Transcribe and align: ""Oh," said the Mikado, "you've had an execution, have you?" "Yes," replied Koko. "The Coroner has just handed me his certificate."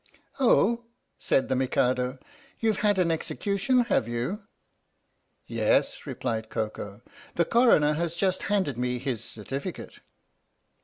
""Oh," 0.39 0.85
said 1.19 1.47
the 1.47 1.55
Mikado, 1.55 2.17
"you've 2.59 2.79
had 2.79 2.97
an 2.97 3.11
execution, 3.11 3.81
have 3.81 4.07
you?" 4.07 4.41
"Yes," 5.45 6.07
replied 6.07 6.49
Koko. 6.49 7.03
"The 7.35 7.45
Coroner 7.45 7.93
has 7.93 8.15
just 8.15 8.41
handed 8.49 8.79
me 8.79 8.97
his 8.97 9.23
certificate." 9.23 9.99